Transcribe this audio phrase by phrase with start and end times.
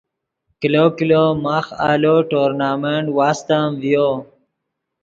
[0.59, 4.07] کلو کلو ماخ آلو ٹورنامنٹ واستم ڤیو